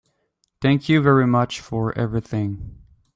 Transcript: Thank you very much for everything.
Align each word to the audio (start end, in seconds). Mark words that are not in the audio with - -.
Thank 0.61 0.89
you 0.89 0.99
very 0.99 1.27
much 1.27 1.59
for 1.61 1.95
everything. 1.95 2.75